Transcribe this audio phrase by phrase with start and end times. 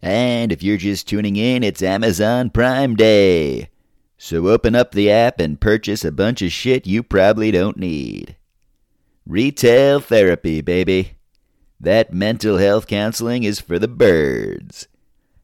[0.00, 3.68] And if you're just tuning in, it's Amazon Prime Day.
[4.16, 8.36] So open up the app and purchase a bunch of shit you probably don't need.
[9.26, 11.18] Retail therapy, baby.
[11.78, 14.88] That mental health counseling is for the birds.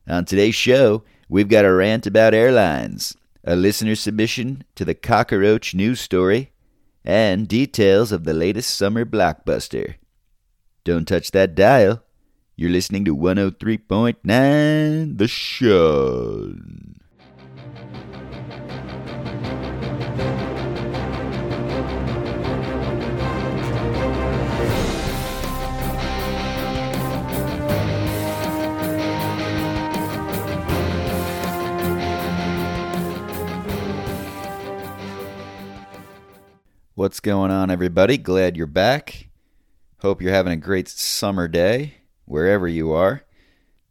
[0.09, 3.15] On today's show, we've got a rant about airlines,
[3.45, 6.53] a listener submission to the cockroach news story,
[7.05, 9.97] and details of the latest summer blockbuster.
[10.85, 12.03] Don't touch that dial.
[12.57, 16.55] You're listening to 103.9 The Show.
[37.25, 38.19] Going on, everybody?
[38.19, 39.31] Glad you're back.
[40.01, 41.95] Hope you're having a great summer day
[42.27, 43.23] wherever you are.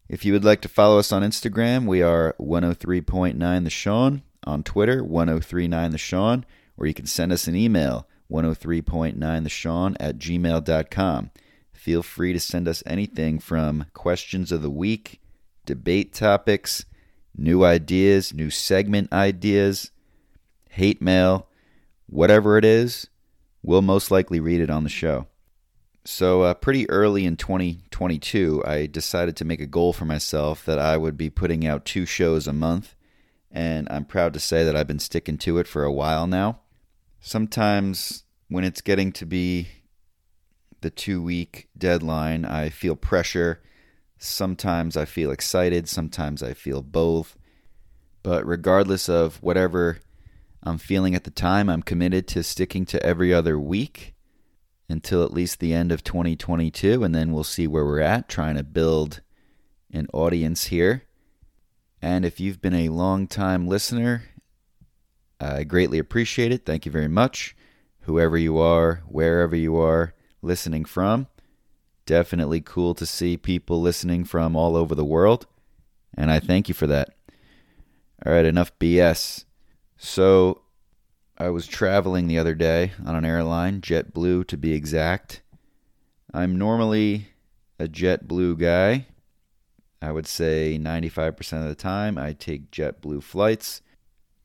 [0.08, 4.22] If you would like to follow us on Instagram, we are 103.9 The Sean.
[4.44, 6.46] On Twitter, 1039 The Sean.
[6.78, 11.32] Or you can send us an email, 103.9 The Sean at gmail.com.
[11.74, 15.20] Feel free to send us anything from questions of the week,
[15.66, 16.86] debate topics,
[17.36, 19.90] new ideas, new segment ideas,
[20.70, 21.48] hate mail
[22.14, 23.10] whatever it is,
[23.64, 25.28] we'll most likely read it on the show.
[26.06, 30.78] So, uh, pretty early in 2022, I decided to make a goal for myself that
[30.78, 32.94] I would be putting out two shows a month,
[33.50, 36.60] and I'm proud to say that I've been sticking to it for a while now.
[37.22, 39.70] Sometimes, when it's getting to be
[40.82, 43.62] the two week deadline, I feel pressure.
[44.18, 47.38] Sometimes I feel excited, sometimes I feel both.
[48.24, 50.00] But regardless of whatever
[50.64, 51.70] I'm feeling at the time.
[51.70, 54.16] I'm committed to sticking to every other week
[54.90, 58.56] until at least the end of 2022, and then we'll see where we're at, trying
[58.56, 59.22] to build
[59.92, 61.04] an audience here.
[62.02, 64.24] And if you've been a long time listener,
[65.40, 66.66] I greatly appreciate it.
[66.66, 67.56] Thank you very much.
[68.02, 71.28] Whoever you are, wherever you are listening from,
[72.06, 75.48] definitely cool to see people listening from all over the world.
[76.14, 77.16] And I thank you for that.
[78.26, 79.46] All right, enough BS.
[80.04, 80.64] So
[81.38, 85.42] I was traveling the other day on an airline, JetBlue to be exact.
[86.34, 87.30] I'm normally
[87.80, 89.08] a JetBlue guy.
[90.02, 93.82] I would say 95% of the time I take JetBlue flights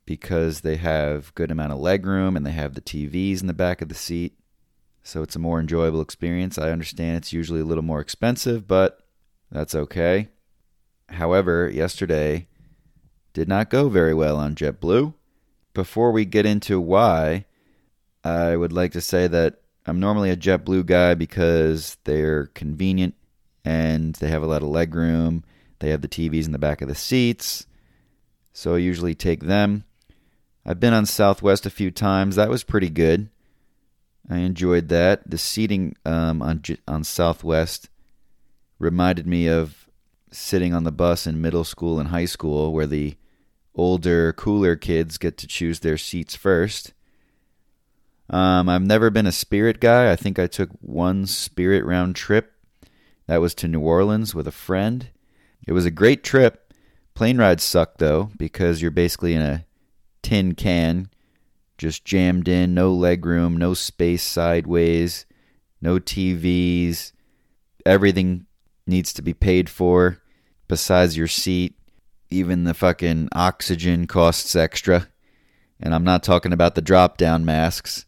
[0.06, 3.82] because they have good amount of legroom and they have the TVs in the back
[3.82, 4.38] of the seat.
[5.02, 6.56] So it's a more enjoyable experience.
[6.56, 9.00] I understand it's usually a little more expensive, but
[9.50, 10.28] that's okay.
[11.08, 12.46] However, yesterday
[13.32, 15.14] did not go very well on JetBlue
[15.78, 17.44] before we get into why,
[18.24, 23.14] I would like to say that I'm normally a JetBlue guy because they're convenient
[23.64, 25.44] and they have a lot of legroom.
[25.78, 27.68] They have the TVs in the back of the seats.
[28.52, 29.84] So I usually take them.
[30.66, 32.34] I've been on Southwest a few times.
[32.34, 33.30] That was pretty good.
[34.28, 35.30] I enjoyed that.
[35.30, 37.88] The seating um, on on Southwest
[38.80, 39.88] reminded me of
[40.32, 43.16] sitting on the bus in middle school and high school, where the
[43.78, 46.92] older, cooler kids get to choose their seats first.
[48.28, 50.12] Um, I've never been a Spirit guy.
[50.12, 52.52] I think I took one Spirit round trip.
[53.26, 55.08] That was to New Orleans with a friend.
[55.66, 56.74] It was a great trip.
[57.14, 59.64] Plane rides suck though because you're basically in a
[60.22, 61.08] tin can,
[61.78, 65.24] just jammed in, no leg room, no space sideways,
[65.80, 67.12] no TVs.
[67.86, 68.46] Everything
[68.86, 70.20] needs to be paid for
[70.66, 71.77] besides your seat.
[72.30, 75.08] Even the fucking oxygen costs extra.
[75.80, 78.04] And I'm not talking about the drop down masks.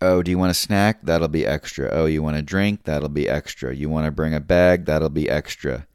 [0.00, 1.02] Oh, do you want a snack?
[1.02, 1.90] That'll be extra.
[1.92, 2.84] Oh, you want a drink?
[2.84, 3.74] That'll be extra.
[3.74, 4.86] You want to bring a bag?
[4.86, 5.86] That'll be extra.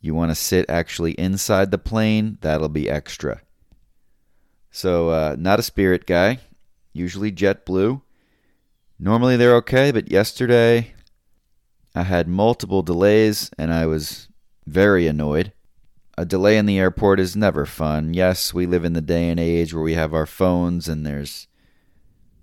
[0.00, 2.38] You want to sit actually inside the plane?
[2.40, 3.42] That'll be extra.
[4.72, 6.40] So, uh, not a Spirit guy.
[6.92, 8.02] Usually JetBlue.
[8.98, 10.94] Normally they're okay, but yesterday
[11.94, 14.28] I had multiple delays and I was
[14.66, 15.52] very annoyed
[16.16, 18.14] a delay in the airport is never fun.
[18.14, 21.48] Yes, we live in the day and age where we have our phones and there's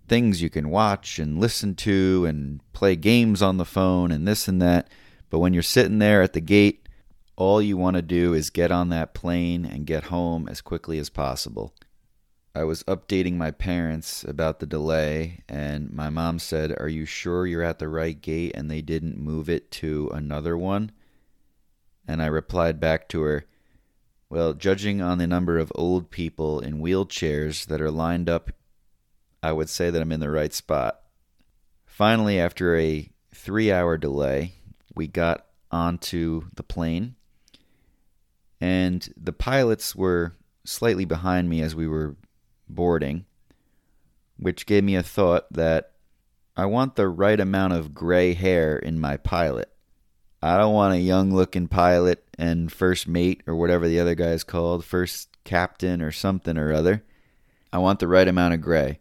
[0.08, 4.48] things you can watch and listen to and play games on the phone and this
[4.48, 4.90] and that.
[5.30, 6.90] But when you're sitting there at the gate,
[7.38, 11.00] all you want to do is get on that plane and get home as quickly
[11.00, 11.74] as possible.
[12.54, 17.48] I was updating my parents about the delay, and my mom said, Are you sure
[17.48, 20.92] you're at the right gate and they didn't move it to another one?
[22.06, 23.46] And I replied back to her,
[24.32, 28.50] well, judging on the number of old people in wheelchairs that are lined up,
[29.44, 31.02] I would say that I'm in the right spot.
[31.86, 34.54] Finally, after a three hour delay,
[34.96, 37.16] we got onto the plane,
[38.62, 42.16] and the pilots were slightly behind me as we were
[42.70, 43.26] boarding,
[44.38, 45.92] which gave me a thought that
[46.56, 49.71] I want the right amount of gray hair in my pilot.
[50.42, 54.32] I don't want a young looking pilot and first mate or whatever the other guy
[54.32, 57.04] is called, first captain or something or other.
[57.72, 59.00] I want the right amount of gray.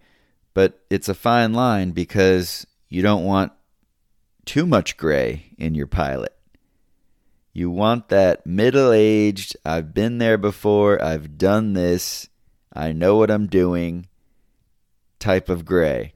[0.53, 3.53] But it's a fine line because you don't want
[4.45, 6.37] too much gray in your pilot.
[7.53, 12.29] You want that middle aged, I've been there before, I've done this,
[12.73, 14.07] I know what I'm doing
[15.19, 16.15] type of gray.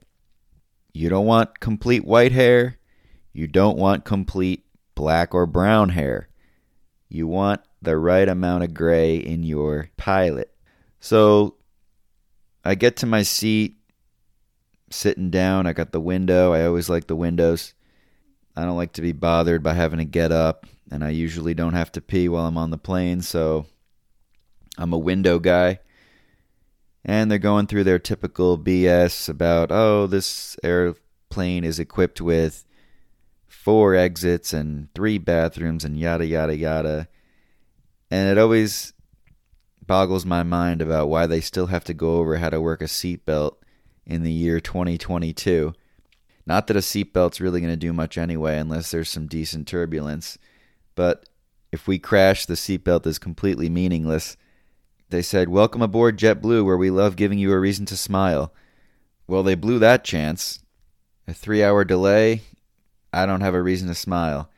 [0.93, 2.77] You don't want complete white hair.
[3.33, 4.64] You don't want complete
[4.95, 6.29] black or brown hair.
[7.09, 10.51] You want the right amount of gray in your pilot.
[10.99, 11.55] So
[12.63, 13.77] I get to my seat,
[14.89, 15.67] sitting down.
[15.67, 16.53] I got the window.
[16.53, 17.73] I always like the windows.
[18.55, 21.73] I don't like to be bothered by having to get up, and I usually don't
[21.73, 23.65] have to pee while I'm on the plane, so
[24.77, 25.79] I'm a window guy.
[27.03, 32.64] And they're going through their typical BS about, oh, this airplane is equipped with
[33.65, 37.07] four exits and three bathrooms and yada, yada, yada.
[38.11, 38.93] And it always
[39.85, 42.85] boggles my mind about why they still have to go over how to work a
[42.85, 43.55] seatbelt
[44.05, 45.73] in the year 2022
[46.45, 50.37] not that a seatbelt's really going to do much anyway, unless there's some decent turbulence.
[50.93, 51.27] But
[51.71, 54.37] if we crash, the seatbelt is completely meaningless.
[55.09, 58.53] They said, Welcome aboard JetBlue, where we love giving you a reason to smile.
[59.27, 60.59] Well, they blew that chance.
[61.27, 62.41] A three hour delay,
[63.15, 64.49] I don't have a reason to smile.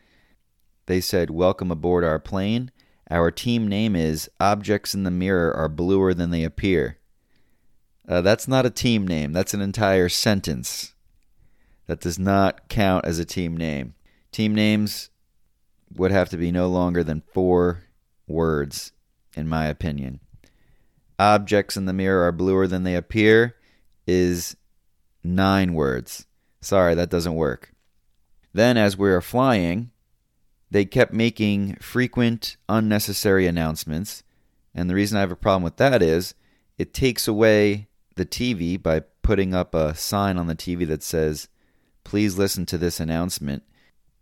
[0.87, 2.71] They said, Welcome aboard our plane.
[3.07, 6.97] Our team name is Objects in the Mirror Are Bluer Than They Appear.
[8.09, 10.95] Uh, that's not a team name, that's an entire sentence.
[11.85, 13.93] That does not count as a team name.
[14.31, 15.11] Team names
[15.95, 17.83] would have to be no longer than four
[18.27, 18.91] words,
[19.35, 20.19] in my opinion.
[21.19, 23.55] Objects in the mirror are bluer than they appear
[24.07, 24.57] is
[25.23, 26.25] nine words.
[26.59, 27.73] Sorry, that doesn't work.
[28.57, 29.91] Then, as we were flying,
[30.71, 34.23] they kept making frequent, unnecessary announcements.
[34.73, 36.33] And the reason I have a problem with that is
[36.75, 41.49] it takes away the TV by putting up a sign on the TV that says,
[42.03, 43.61] please listen to this announcement.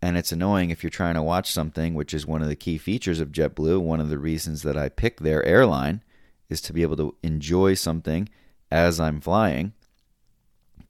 [0.02, 2.78] And it's annoying if you're trying to watch something, which is one of the key
[2.78, 3.80] features of JetBlue.
[3.80, 6.04] One of the reasons that I picked their airline
[6.50, 8.28] is to be able to enjoy something
[8.70, 9.72] as I'm flying.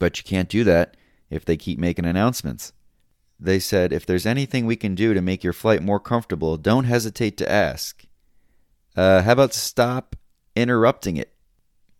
[0.00, 0.96] But you can't do that
[1.30, 2.72] if they keep making announcements.
[3.38, 6.84] They said, if there's anything we can do to make your flight more comfortable, don't
[6.84, 8.04] hesitate to ask.
[8.96, 10.16] Uh, how about stop
[10.54, 11.34] interrupting it?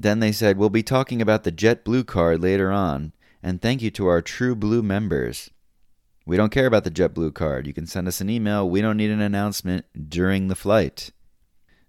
[0.01, 3.13] Then they said, we'll be talking about the JetBlue card later on,
[3.43, 5.51] and thank you to our True Blue members.
[6.25, 7.67] We don't care about the JetBlue card.
[7.67, 8.69] You can send us an email.
[8.69, 11.11] We don't need an announcement during the flight.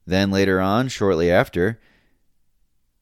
[0.06, 1.80] Then later on, shortly after,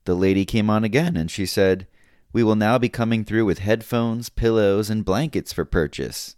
[0.05, 1.87] the lady came on again and she said,
[2.35, 6.35] We will now be coming through with headphones, pillows, and blankets for purchase.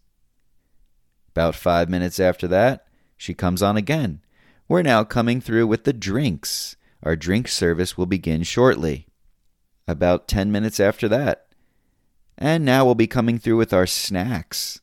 [1.30, 2.86] About five minutes after that,
[3.18, 4.22] she comes on again.
[4.68, 6.76] We're now coming through with the drinks.
[7.02, 9.08] Our drink service will begin shortly.
[9.88, 11.48] About ten minutes after that,
[12.38, 14.80] and now we'll be coming through with our snacks.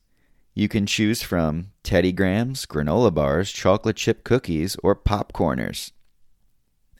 [0.53, 5.93] You can choose from Teddy Grahams, granola bars, chocolate chip cookies, or popcorners.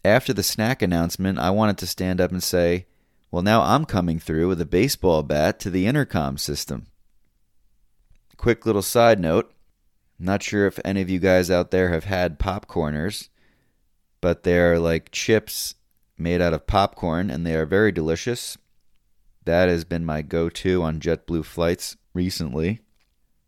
[0.06, 2.86] After the snack announcement, I wanted to stand up and say,
[3.36, 6.86] Well, now I'm coming through with a baseball bat to the intercom system.
[8.38, 9.52] Quick little side note
[10.18, 13.28] not sure if any of you guys out there have had popcorners,
[14.22, 15.76] but they're like chips
[16.18, 18.58] made out of popcorn and they are very delicious.
[19.44, 22.80] That has been my go to on JetBlue flights recently.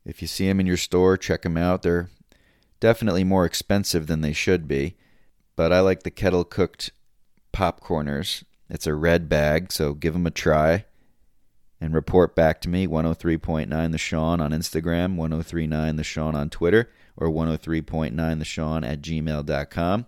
[0.04, 1.84] If you see them in your store, check them out.
[1.84, 2.10] They're
[2.82, 4.98] definitely more expensive than they should be,
[5.56, 6.92] but I like the kettle cooked
[7.54, 8.44] popcorners.
[8.70, 10.86] It's a red bag, so give them a try
[11.80, 16.90] and report back to me 103.9 the Sean on Instagram, 1039 the Sean on Twitter,
[17.16, 20.06] or 103.9 the Sean at gmail.com.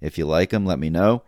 [0.00, 1.22] If you like them, let me know.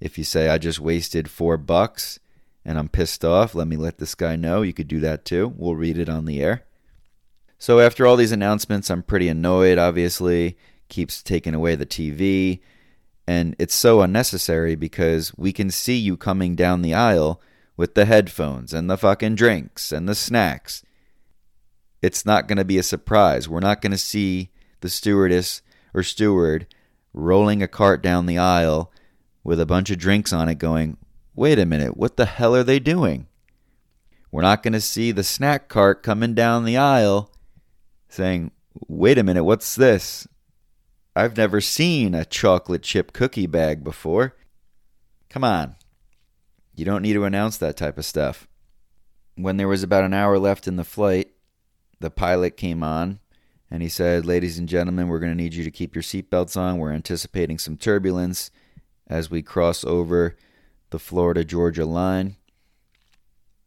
[0.00, 2.18] If you say I just wasted four bucks,
[2.64, 4.62] and I'm pissed off, let me let this guy know.
[4.62, 5.52] You could do that too.
[5.56, 6.64] We'll read it on the air.
[7.58, 10.56] So after all these announcements, I'm pretty annoyed, obviously.
[10.88, 12.60] Keeps taking away the TV.
[13.32, 17.40] And it's so unnecessary because we can see you coming down the aisle
[17.78, 20.84] with the headphones and the fucking drinks and the snacks.
[22.02, 23.48] It's not going to be a surprise.
[23.48, 24.50] We're not going to see
[24.82, 25.62] the stewardess
[25.94, 26.66] or steward
[27.14, 28.92] rolling a cart down the aisle
[29.42, 30.98] with a bunch of drinks on it going,
[31.34, 33.28] wait a minute, what the hell are they doing?
[34.30, 37.32] We're not going to see the snack cart coming down the aisle
[38.10, 38.50] saying,
[38.88, 40.28] Wait a minute, what's this?
[41.14, 44.34] I've never seen a chocolate chip cookie bag before.
[45.28, 45.76] Come on.
[46.74, 48.48] You don't need to announce that type of stuff.
[49.34, 51.32] When there was about an hour left in the flight,
[52.00, 53.20] the pilot came on
[53.70, 56.56] and he said, Ladies and gentlemen, we're going to need you to keep your seatbelts
[56.56, 56.78] on.
[56.78, 58.50] We're anticipating some turbulence
[59.06, 60.36] as we cross over
[60.90, 62.36] the Florida Georgia line.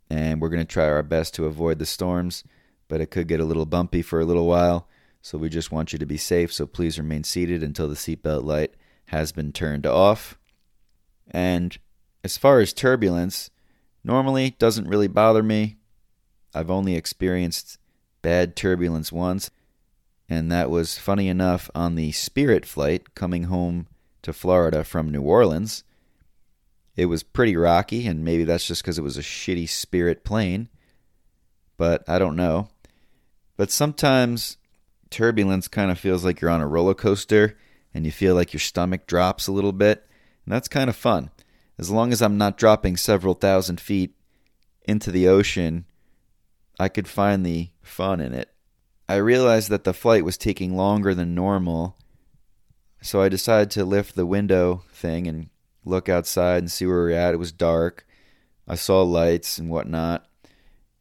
[0.10, 2.44] And we're going to try our best to avoid the storms,
[2.88, 4.88] but it could get a little bumpy for a little while.
[5.25, 6.53] So we just want you to be safe.
[6.53, 10.38] So please remain seated until the seatbelt light has been turned off.
[11.32, 11.75] And
[12.24, 13.50] as far as turbulence,
[14.03, 15.77] normally doesn't really bother me.
[16.53, 17.79] I've only experienced
[18.22, 19.50] bad turbulence once,
[20.29, 23.88] and that was funny enough on the Spirit flight coming home
[24.22, 25.84] to Florida from New Orleans.
[26.96, 30.70] It was pretty rocky, and maybe that's just because it was a shitty Spirit plane,
[31.77, 32.67] but I don't know.
[33.58, 34.58] But sometimes
[35.16, 37.58] turbulence kind of feels like you're on a roller coaster
[37.94, 40.06] and you feel like your stomach drops a little bit,
[40.44, 41.30] and that's kind of fun.
[41.78, 44.14] As long as I'm not dropping several thousand feet
[44.84, 45.86] into the ocean,
[46.78, 48.52] I could find the fun in it.
[49.08, 51.96] I realized that the flight was taking longer than normal,
[53.02, 55.50] so I decided to lift the window thing and
[55.86, 57.34] look outside and see where we are at.
[57.34, 58.06] It was dark.
[58.68, 60.28] I saw lights and whatnot,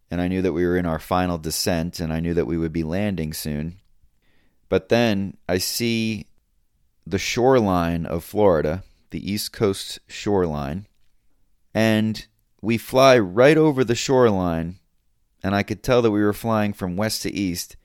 [0.09, 2.57] and I knew that we were in our final descent, and I knew that we
[2.57, 3.81] would be landing soon.
[4.69, 6.27] But then I see
[7.07, 10.87] the shoreline of Florida, the East Coast shoreline,
[11.75, 12.27] and
[12.61, 14.79] we fly right over the shoreline,
[15.43, 17.77] and I could tell that we were flying from west to east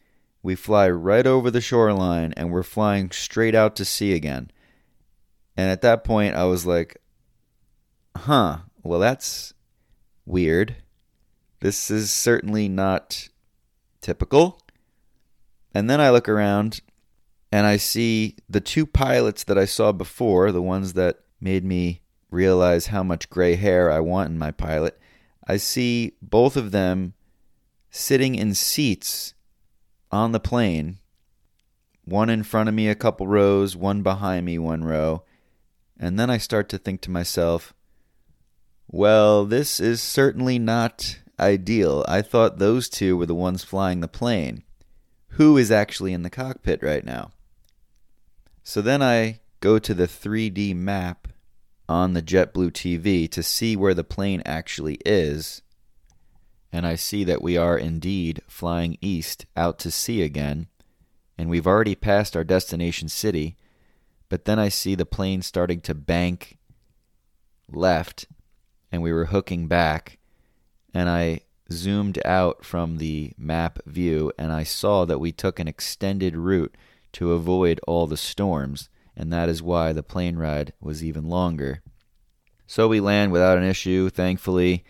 [0.41, 4.51] we fly right over the shoreline and we're flying straight out to sea again.
[5.57, 6.97] And at that point, I was like,
[8.15, 9.53] huh, well, that's
[10.25, 10.77] weird.
[11.59, 13.27] This is certainly not
[13.99, 14.61] typical.
[15.73, 16.81] And then I look around
[17.51, 22.01] and I see the two pilots that I saw before, the ones that made me
[22.31, 24.99] realize how much gray hair I want in my pilot.
[25.47, 27.13] I see both of them
[27.89, 29.33] sitting in seats
[30.11, 30.99] on the plane,
[32.05, 35.23] one in front of me a couple rows, one behind me one row.
[35.99, 37.73] And then I start to think to myself,
[38.87, 42.05] well, this is certainly not ideal.
[42.07, 44.63] I thought those two were the ones flying the plane.
[45.31, 47.31] Who is actually in the cockpit right now?
[48.63, 51.27] So then I go to the 3D map
[51.87, 55.61] on the JetBlue TV to see where the plane actually is
[56.71, 60.67] and I see that we are indeed flying east out to sea again,
[61.37, 63.57] and we've already passed our destination city,
[64.29, 66.57] but then I see the plane starting to bank
[67.71, 68.27] left,
[68.91, 70.19] and we were hooking back,
[70.93, 75.67] and I zoomed out from the map view, and I saw that we took an
[75.67, 76.75] extended route
[77.13, 81.81] to avoid all the storms, and that is why the plane ride was even longer.
[82.67, 84.83] So we land without an issue, thankfully,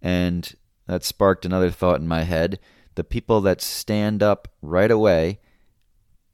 [0.00, 0.54] and
[0.86, 2.58] that sparked another thought in my head.
[2.94, 5.40] The people that stand up right away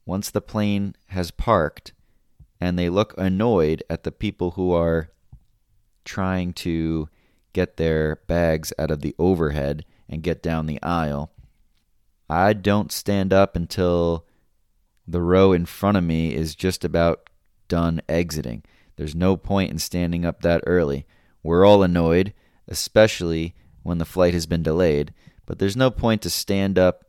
[0.05, 1.93] once the plane has parked
[2.59, 5.09] and they look annoyed at the people who are
[6.05, 7.09] trying to
[7.57, 11.31] get their bags out of the overhead and get down the aisle.
[12.29, 14.27] I don't stand up until
[15.07, 17.31] the row in front of me is just about
[17.67, 18.61] done exiting.
[18.95, 21.07] There's no point in standing up that early.
[21.41, 22.31] We're all annoyed,
[22.67, 25.11] especially when the flight has been delayed,
[25.47, 27.05] but there's no point to stand up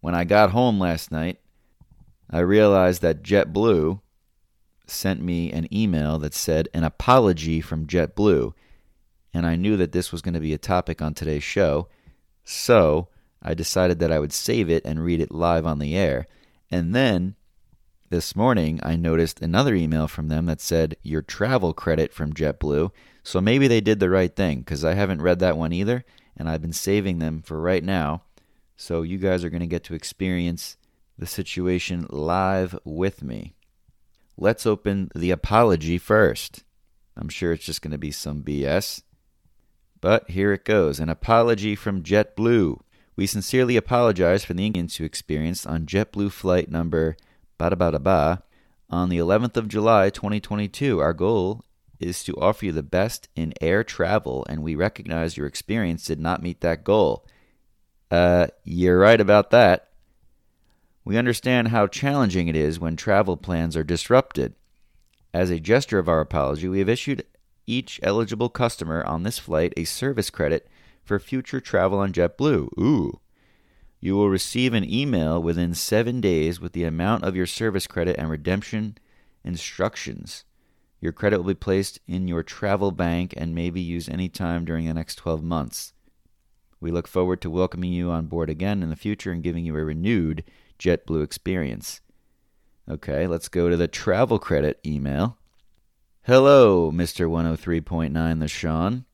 [0.00, 1.40] When I got home last night,
[2.30, 4.00] I realized that JetBlue
[4.90, 8.52] sent me an email that said an apology from JetBlue,
[9.32, 11.88] and I knew that this was going to be a topic on today's show,
[12.44, 13.08] so
[13.42, 16.26] I decided that I would save it and read it live on the air.
[16.70, 17.36] And then
[18.10, 22.90] this morning, I noticed another email from them that said, Your travel credit from JetBlue.
[23.22, 26.04] So maybe they did the right thing because I haven't read that one either,
[26.36, 28.22] and I've been saving them for right now.
[28.76, 30.76] So you guys are going to get to experience
[31.18, 33.54] the situation live with me.
[34.36, 36.64] Let's open the apology first.
[37.16, 39.02] I'm sure it's just going to be some BS.
[40.00, 42.80] But here it goes an apology from JetBlue.
[43.16, 47.16] We sincerely apologize for the inconvenience you experienced on JetBlue flight number
[47.58, 48.42] ba ba ba
[48.88, 50.98] on the 11th of July 2022.
[50.98, 51.64] Our goal
[51.98, 56.18] is to offer you the best in air travel, and we recognize your experience did
[56.18, 57.26] not meet that goal.
[58.10, 59.89] Uh, you're right about that.
[61.04, 64.54] We understand how challenging it is when travel plans are disrupted.
[65.32, 67.24] As a gesture of our apology, we have issued
[67.66, 70.68] each eligible customer on this flight a service credit
[71.02, 72.78] for future travel on JetBlue.
[72.78, 73.20] Ooh.
[74.00, 78.16] You will receive an email within seven days with the amount of your service credit
[78.18, 78.96] and redemption
[79.44, 80.44] instructions.
[81.00, 84.86] Your credit will be placed in your travel bank and may be used anytime during
[84.86, 85.92] the next 12 months.
[86.80, 89.76] We look forward to welcoming you on board again in the future and giving you
[89.76, 90.44] a renewed
[90.80, 92.00] JetBlue experience.
[92.88, 95.36] Okay, let's go to the travel credit email.
[96.22, 97.28] Hello, Mr.
[97.28, 99.04] 103.9 The Sean.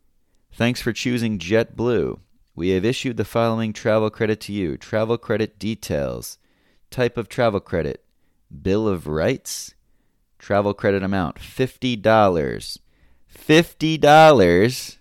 [0.52, 2.20] Thanks for choosing JetBlue.
[2.54, 4.76] We have issued the following travel credit to you.
[4.78, 6.38] Travel credit details.
[6.90, 8.04] Type of travel credit.
[8.62, 9.74] Bill of rights.
[10.38, 12.00] Travel credit amount $50.
[12.02, 14.98] $50?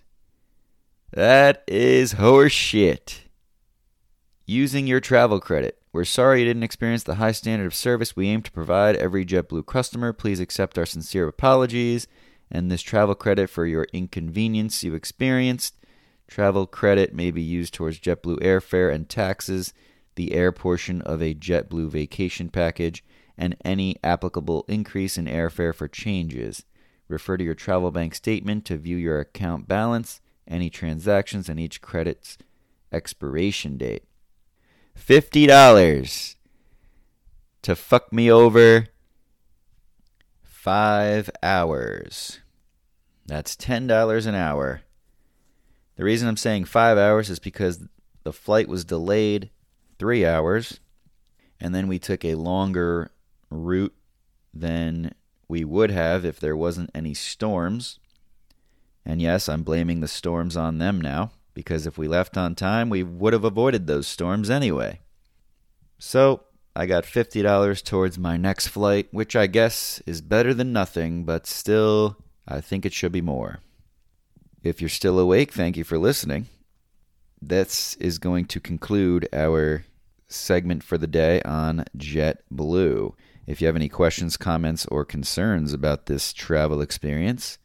[1.12, 3.20] That is horseshit.
[4.44, 5.78] Using your travel credit.
[5.96, 9.24] We're sorry you didn't experience the high standard of service we aim to provide every
[9.24, 10.12] JetBlue customer.
[10.12, 12.06] Please accept our sincere apologies
[12.50, 15.74] and this travel credit for your inconvenience you experienced.
[16.28, 19.72] Travel credit may be used towards JetBlue airfare and taxes,
[20.16, 23.02] the air portion of a JetBlue vacation package,
[23.38, 26.66] and any applicable increase in airfare for changes.
[27.08, 31.80] Refer to your travel bank statement to view your account balance, any transactions, and each
[31.80, 32.36] credit's
[32.92, 34.04] expiration date.
[34.96, 36.34] $50
[37.62, 38.88] to fuck me over
[40.42, 42.40] five hours.
[43.26, 44.82] That's $10 an hour.
[45.96, 47.84] The reason I'm saying five hours is because
[48.24, 49.50] the flight was delayed
[49.98, 50.80] three hours,
[51.60, 53.10] and then we took a longer
[53.50, 53.94] route
[54.52, 55.14] than
[55.48, 57.98] we would have if there wasn't any storms.
[59.04, 62.90] And yes, I'm blaming the storms on them now because if we left on time,
[62.90, 65.00] we would have avoided those storms anyway.
[65.98, 66.42] So,
[66.76, 71.46] I got $50 towards my next flight, which I guess is better than nothing, but
[71.46, 73.60] still, I think it should be more.
[74.62, 76.48] If you're still awake, thank you for listening.
[77.40, 79.86] This is going to conclude our
[80.28, 83.14] segment for the day on JetBlue.
[83.46, 87.56] If you have any questions, comments, or concerns about this travel experience,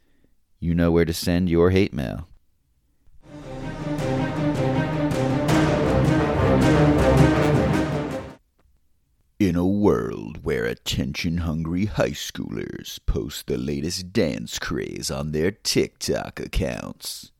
[0.60, 2.26] you know where to send your hate mail.
[9.42, 15.50] In a world where attention hungry high schoolers post the latest dance craze on their
[15.50, 17.32] TikTok accounts,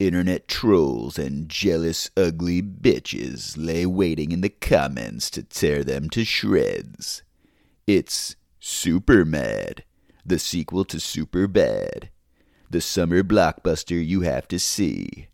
[0.00, 6.24] internet trolls and jealous, ugly bitches lay waiting in the comments to tear them to
[6.24, 7.22] shreds.
[7.86, 9.84] It's Super Mad,
[10.26, 12.10] the sequel to Super Bad,
[12.68, 15.28] the summer blockbuster you have to see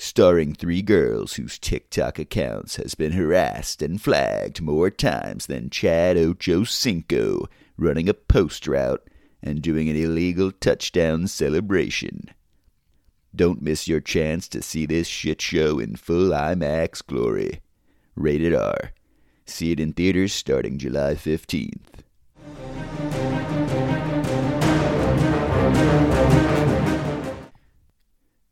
[0.00, 6.16] starring three girls whose TikTok accounts has been harassed and flagged more times than Chad
[6.16, 9.06] Ochocinco running a post route
[9.42, 12.30] and doing an illegal touchdown celebration.
[13.36, 17.60] Don't miss your chance to see this shit show in full IMAX glory.
[18.14, 18.92] Rated R.
[19.44, 22.00] See it in theaters starting July 15th.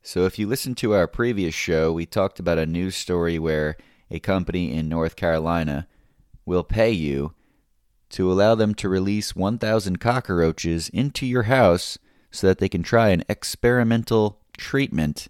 [0.08, 3.76] So, if you listen to our previous show, we talked about a news story where
[4.10, 5.86] a company in North Carolina
[6.46, 7.34] will pay you
[8.12, 11.98] to allow them to release 1,000 cockroaches into your house
[12.30, 15.28] so that they can try an experimental treatment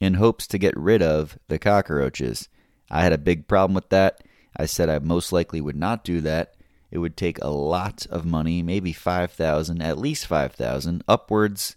[0.00, 2.50] in hopes to get rid of the cockroaches.
[2.90, 4.22] I had a big problem with that.
[4.54, 6.56] I said I most likely would not do that.
[6.90, 11.76] It would take a lot of money, maybe 5,000, at least 5,000, upwards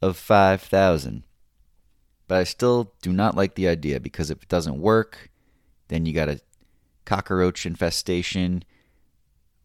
[0.00, 1.24] of 5,000.
[2.28, 5.30] But I still do not like the idea because if it doesn't work,
[5.88, 6.40] then you got a
[7.06, 8.62] cockroach infestation,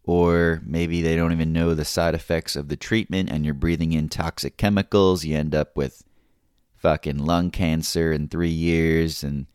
[0.05, 3.91] or maybe they don't even know the side effects of the treatment and you're breathing
[3.91, 5.25] in toxic chemicals.
[5.25, 6.03] You end up with
[6.77, 9.45] fucking lung cancer in three years and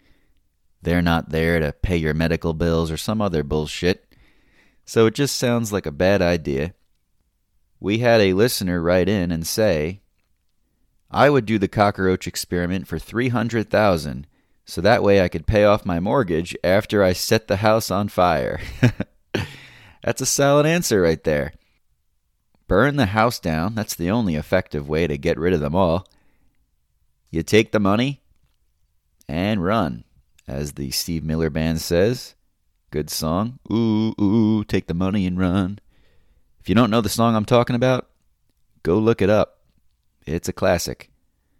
[0.82, 4.14] they're not there to pay your medical bills or some other bullshit.
[4.84, 6.74] So it just sounds like a bad idea.
[7.80, 10.00] We had a listener write in and say,
[11.10, 14.26] I would do the cockroach experiment for 300,000
[14.68, 18.08] so that way I could pay off my mortgage after I set the house on
[18.08, 18.60] fire.
[20.04, 21.54] That's a solid answer right there.
[22.66, 23.74] Burn the house down.
[23.74, 26.06] That's the only effective way to get rid of them all.
[27.30, 28.20] You take the money
[29.26, 30.04] and run,
[30.46, 32.34] as the Steve Miller Band says.
[32.90, 33.58] Good song.
[33.72, 35.78] Ooh, ooh, take the money and run.
[36.60, 38.10] If you don't know the song I'm talking about,
[38.82, 39.57] go look it up.
[40.28, 41.10] It's a classic.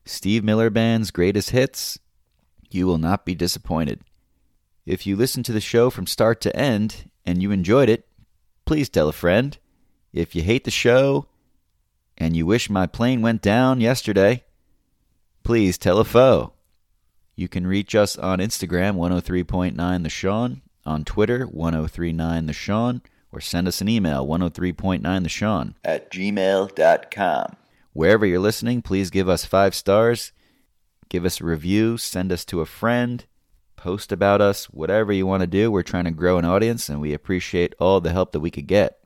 [0.05, 1.99] Steve Miller Band's greatest hits.
[2.71, 4.03] You will not be disappointed.
[4.85, 8.07] If you listen to the show from start to end and you enjoyed it,
[8.67, 9.57] please tell a friend.
[10.13, 11.29] If you hate the show
[12.19, 14.45] and you wish my plane went down yesterday,
[15.45, 16.53] please tell a foe.
[17.37, 23.01] You can reach us on Instagram, 103.9 The Sean, on Twitter, 1039 The Sean,
[23.33, 27.57] or send us an email, 103.9 The Sean, at gmail.com.
[27.99, 30.31] Wherever you're listening, please give us five stars,
[31.09, 33.25] give us a review, send us to a friend,
[33.75, 35.69] post about us, whatever you want to do.
[35.69, 38.69] We're trying to grow an audience, and we appreciate all the help that we could
[38.69, 39.01] get.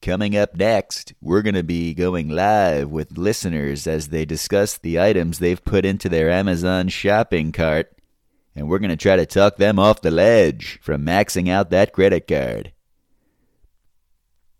[0.00, 5.00] Coming up next, we're going to be going live with listeners as they discuss the
[5.00, 7.92] items they've put into their Amazon shopping cart,
[8.54, 11.92] and we're going to try to talk them off the ledge from maxing out that
[11.92, 12.70] credit card.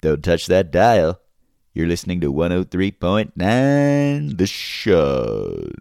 [0.01, 1.22] Don't touch that dial.
[1.75, 5.73] You're listening to 103.9 The Sean.